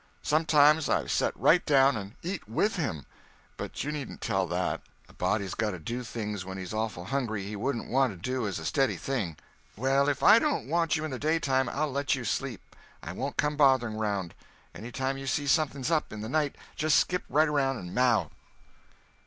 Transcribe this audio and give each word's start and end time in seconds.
Sometime 0.23 0.81
I've 0.89 1.11
set 1.11 1.37
right 1.39 1.63
down 1.63 1.95
and 1.95 2.15
eat 2.23 2.49
with 2.49 2.75
him. 2.75 3.05
But 3.55 3.83
you 3.83 3.91
needn't 3.91 4.19
tell 4.19 4.47
that. 4.47 4.81
A 5.07 5.13
body's 5.13 5.53
got 5.53 5.73
to 5.73 5.79
do 5.79 6.01
things 6.01 6.43
when 6.43 6.57
he's 6.57 6.73
awful 6.73 7.05
hungry 7.05 7.43
he 7.43 7.55
wouldn't 7.55 7.87
want 7.87 8.11
to 8.11 8.17
do 8.17 8.47
as 8.47 8.57
a 8.57 8.65
steady 8.65 8.97
thing." 8.97 9.37
"Well, 9.77 10.09
if 10.09 10.23
I 10.23 10.39
don't 10.39 10.65
want 10.67 10.95
you 10.95 11.05
in 11.05 11.11
the 11.11 11.19
daytime, 11.19 11.69
I'll 11.69 11.91
let 11.91 12.15
you 12.15 12.23
sleep. 12.23 12.75
I 13.03 13.11
won't 13.11 13.37
come 13.37 13.55
bothering 13.55 13.95
around. 13.95 14.33
Any 14.73 14.91
time 14.91 15.19
you 15.19 15.27
see 15.27 15.45
something's 15.45 15.91
up, 15.91 16.11
in 16.11 16.21
the 16.21 16.27
night, 16.29 16.55
just 16.75 16.97
skip 16.97 17.21
right 17.29 17.47
around 17.47 17.77
and 17.77 17.93
maow." 17.95 18.31